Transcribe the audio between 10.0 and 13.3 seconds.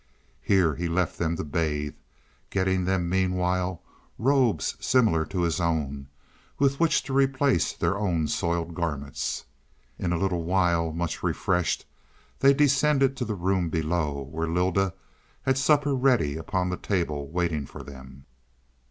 a little while, much refreshed, they descended to